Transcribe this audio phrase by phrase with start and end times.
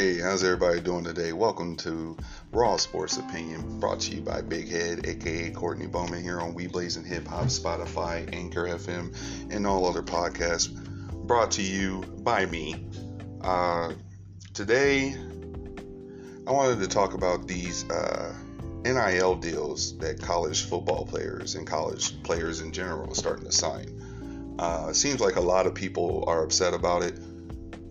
[0.00, 1.34] Hey, how's everybody doing today?
[1.34, 2.16] Welcome to
[2.52, 6.68] Raw Sports Opinion, brought to you by Big Head, aka Courtney Bowman, here on We
[6.68, 9.14] Blazing Hip Hop, Spotify, Anchor FM,
[9.54, 10.74] and all other podcasts.
[11.26, 12.82] Brought to you by me.
[13.42, 13.92] Uh,
[14.54, 15.14] today,
[16.46, 18.34] I wanted to talk about these uh,
[18.86, 24.56] NIL deals that college football players and college players in general are starting to sign.
[24.58, 27.18] Uh, it seems like a lot of people are upset about it.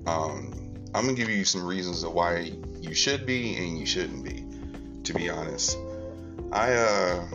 [0.08, 4.24] Um, I'm gonna give you some reasons of why you should be and you shouldn't
[4.24, 4.46] be.
[5.04, 5.78] To be honest,
[6.52, 7.28] I uh,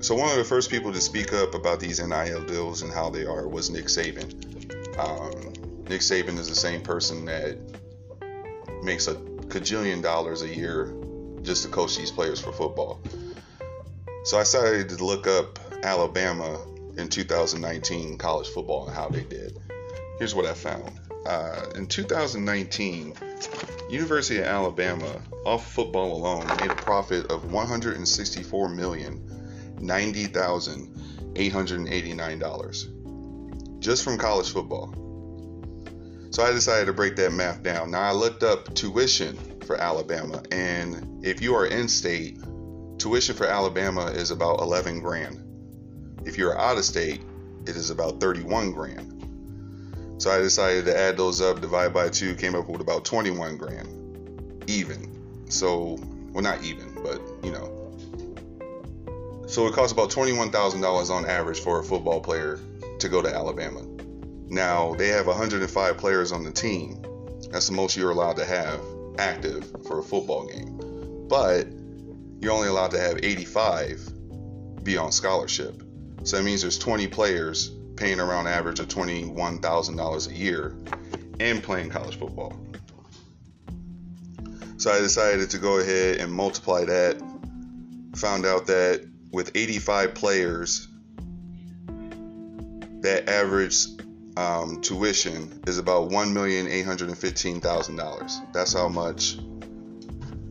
[0.00, 3.10] so one of the first people to speak up about these NIL deals and how
[3.10, 4.28] they are was Nick Saban.
[4.98, 7.58] Um, Nick Saban is the same person that
[8.82, 10.94] makes a cajillion dollars a year
[11.42, 13.00] just to coach these players for football.
[14.24, 16.58] So I decided to look up Alabama
[16.96, 19.58] in 2019 college football and how they did.
[20.18, 23.14] Here's what I found uh, in 2019,
[23.88, 29.20] University of Alabama, off football alone, made a profit of 164 million
[29.80, 32.88] ninety thousand eight hundred eighty-nine dollars
[33.80, 34.94] just from college football.
[36.30, 37.90] So I decided to break that math down.
[37.90, 42.38] Now I looked up tuition for Alabama, and if you are in state,
[42.98, 45.40] tuition for Alabama is about 11 grand.
[46.24, 47.22] If you're out of state,
[47.66, 49.13] it is about 31 grand.
[50.18, 53.56] So I decided to add those up, divide by two, came up with about 21
[53.56, 55.10] grand, even.
[55.50, 55.98] So,
[56.32, 57.70] well, not even, but you know.
[59.46, 62.58] So it costs about $21,000 on average for a football player
[62.98, 63.82] to go to Alabama.
[64.48, 67.04] Now, they have 105 players on the team.
[67.50, 68.80] That's the most you're allowed to have
[69.18, 71.26] active for a football game.
[71.28, 71.66] But
[72.40, 75.82] you're only allowed to have 85 be on scholarship.
[76.24, 80.76] So that means there's 20 players paying around average of $21,000 a year
[81.40, 82.58] and playing college football.
[84.76, 87.22] So I decided to go ahead and multiply that.
[88.16, 90.88] Found out that with 85 players,
[93.00, 93.86] that average
[94.36, 98.52] um, tuition is about $1,815,000.
[98.52, 99.38] That's how much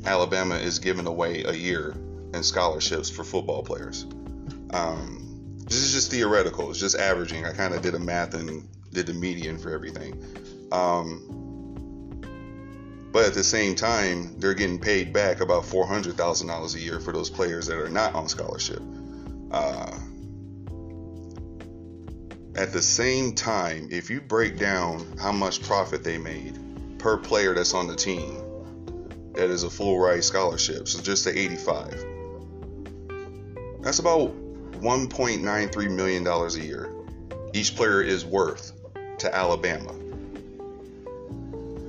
[0.06, 1.96] Alabama is giving away a year
[2.34, 4.06] in scholarships for football players.
[4.72, 5.23] Um,
[5.66, 6.70] this is just theoretical.
[6.70, 7.46] It's just averaging.
[7.46, 10.70] I kind of did a math and did the median for everything.
[10.72, 11.30] Um,
[13.12, 16.80] but at the same time, they're getting paid back about four hundred thousand dollars a
[16.80, 18.82] year for those players that are not on scholarship.
[19.52, 19.98] Uh,
[22.56, 26.60] at the same time, if you break down how much profit they made
[27.00, 28.42] per player that's on the team,
[29.34, 30.88] that is a full ride scholarship.
[30.88, 32.06] So just the 85.
[33.82, 34.34] That's about
[34.82, 36.94] $1.93 million a year
[37.54, 38.74] each player is worth
[39.20, 39.94] to Alabama.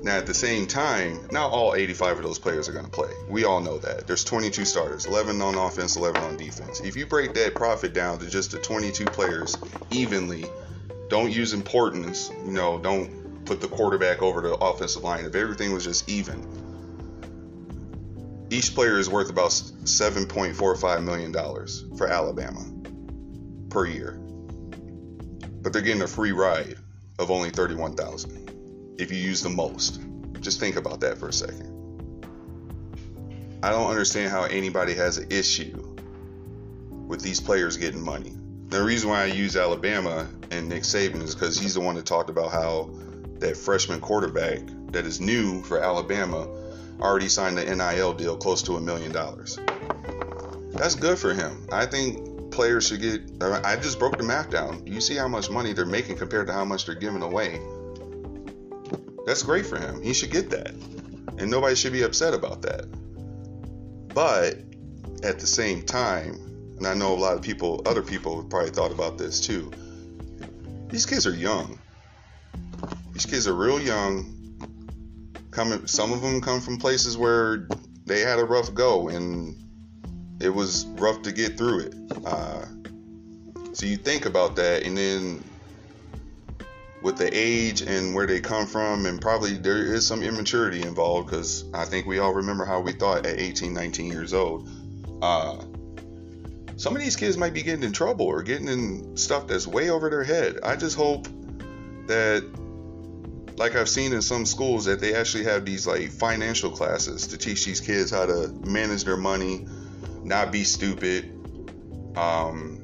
[0.03, 3.11] Now, at the same time, not all 85 of those players are going to play.
[3.27, 4.05] We all know that.
[4.05, 6.79] There's 22 starters, 11 on offense, 11 on defense.
[6.81, 9.57] If you break that profit down to just the 22 players
[9.89, 10.45] evenly,
[11.09, 15.25] don't use importance, you know, don't put the quarterback over the offensive line.
[15.25, 16.47] If everything was just even,
[18.51, 21.33] each player is worth about $7.45 million
[21.97, 22.63] for Alabama
[23.75, 24.13] per year.
[25.61, 26.77] But they're getting a free ride
[27.19, 29.99] of only 31,000 if you use the most.
[30.39, 31.73] Just think about that for a second.
[33.61, 35.93] I don't understand how anybody has an issue
[36.89, 38.31] with these players getting money.
[38.69, 42.05] The reason why I use Alabama and Nick Saban is because he's the one that
[42.05, 42.89] talked about how
[43.39, 44.61] that freshman quarterback
[44.93, 46.47] that is new for Alabama
[47.01, 49.59] already signed the NIL deal close to a million dollars.
[50.71, 51.67] That's good for him.
[51.73, 53.21] I think players should get.
[53.41, 54.87] I just broke the math down.
[54.87, 57.61] You see how much money they're making compared to how much they're giving away.
[59.25, 60.01] That's great for him.
[60.01, 60.71] He should get that.
[61.37, 62.85] And nobody should be upset about that.
[64.13, 64.57] But
[65.23, 66.39] at the same time,
[66.77, 69.71] and I know a lot of people, other people probably thought about this too.
[70.89, 71.79] These kids are young.
[73.11, 74.31] These kids are real young.
[75.51, 77.67] Coming, some of them come from places where
[78.05, 79.55] they had a rough go, and
[80.39, 81.95] it was rough to get through it.
[82.25, 82.65] Uh,
[83.73, 85.43] so you think about that, and then
[87.01, 91.29] with the age and where they come from, and probably there is some immaturity involved
[91.29, 94.67] because I think we all remember how we thought at 18, 19 years old.
[95.21, 95.57] Uh,
[96.77, 99.89] some of these kids might be getting in trouble or getting in stuff that's way
[99.89, 100.59] over their head.
[100.63, 101.27] I just hope
[102.07, 102.43] that,
[103.55, 107.37] like I've seen in some schools, that they actually have these like financial classes to
[107.37, 109.67] teach these kids how to manage their money
[110.25, 111.31] not be stupid,
[112.17, 112.83] um,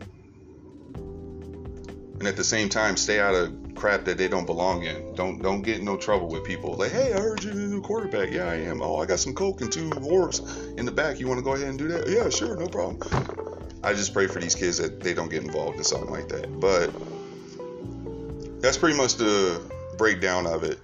[2.20, 5.16] and at the same time stay out of crap that they don't belong in.
[5.16, 6.76] Don't don't get in no trouble with people.
[6.76, 8.32] Like, hey, I heard you're the new quarterback.
[8.32, 8.82] Yeah, I am.
[8.82, 10.40] Oh, I got some coke and two orbs
[10.78, 11.20] in the back.
[11.20, 12.08] You want to go ahead and do that?
[12.08, 13.00] Yeah, sure, no problem.
[13.84, 16.60] I just pray for these kids that they don't get involved in something like that.
[16.60, 16.92] But
[18.62, 19.60] that's pretty much the
[19.98, 20.80] breakdown of it.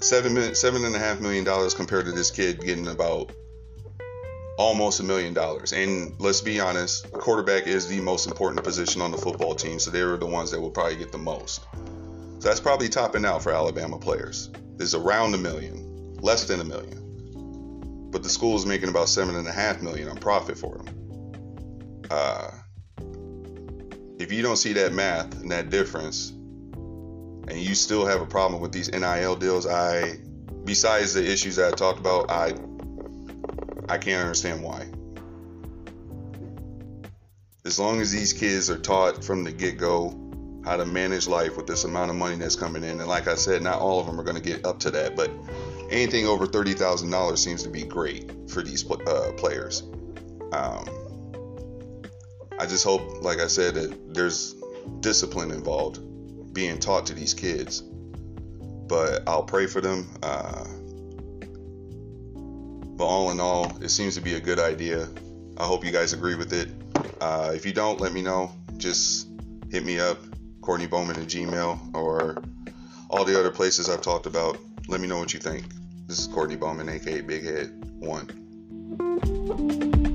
[0.00, 3.32] Seven seven and a half million dollars compared to this kid getting about
[4.56, 5.72] almost a million dollars.
[5.72, 9.90] And let's be honest, quarterback is the most important position on the football team, so
[9.90, 11.62] they're the ones that will probably get the most.
[12.38, 14.50] So that's probably topping out for Alabama players.
[14.78, 18.10] Is around a million, less than a million.
[18.10, 22.04] But the school is making about seven and a half million on profit for them.
[22.10, 22.50] Uh,
[24.18, 28.60] if you don't see that math and that difference, and you still have a problem
[28.60, 30.18] with these NIL deals, I,
[30.64, 32.54] besides the issues that I talked about, I,
[33.88, 34.86] I can't understand why.
[37.64, 40.20] As long as these kids are taught from the get go
[40.64, 43.34] how to manage life with this amount of money that's coming in, and like I
[43.34, 45.30] said, not all of them are going to get up to that, but
[45.90, 49.82] anything over thirty thousand dollars seems to be great for these uh, players.
[50.52, 50.88] Um,
[52.58, 54.54] I just hope, like I said, that there's
[55.00, 56.00] discipline involved
[56.54, 57.80] being taught to these kids.
[57.80, 60.08] But I'll pray for them.
[60.22, 60.64] Uh,
[62.96, 65.08] but all in all, it seems to be a good idea.
[65.56, 66.68] I hope you guys agree with it.
[67.20, 68.52] Uh, if you don't, let me know.
[68.76, 69.28] Just
[69.70, 70.18] hit me up,
[70.60, 72.42] Courtney Bowman at Gmail, or
[73.10, 74.58] all the other places I've talked about.
[74.88, 75.64] Let me know what you think.
[76.06, 80.13] This is Courtney Bowman, aka Big Head One.